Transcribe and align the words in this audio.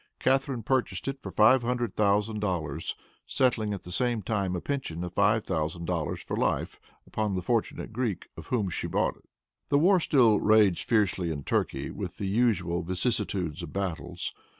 Catharine 0.17 0.63
purchased 0.63 1.07
it 1.07 1.21
for 1.21 1.29
five 1.29 1.61
hundred 1.61 1.95
thousand 1.95 2.39
dollars, 2.39 2.95
settling 3.27 3.71
at 3.71 3.83
the 3.83 3.91
same 3.91 4.23
time 4.23 4.55
a 4.55 4.59
pension 4.59 5.03
of 5.03 5.13
five 5.13 5.45
thousand 5.45 5.85
dollars 5.85 6.23
for 6.23 6.35
life, 6.35 6.79
upon 7.05 7.35
the 7.35 7.43
fortunate 7.43 7.93
Greek 7.93 8.27
of 8.35 8.47
whom 8.47 8.67
she 8.69 8.87
bought 8.87 9.15
it. 9.17 9.25
The 9.69 9.77
war 9.77 9.99
still 9.99 10.39
raged 10.39 10.89
fiercely 10.89 11.29
in 11.29 11.43
Turkey 11.43 11.91
with 11.91 12.17
the 12.17 12.25
usual 12.25 12.81
vicissitudes 12.81 13.61
of 13.61 13.73
battles. 13.73 14.33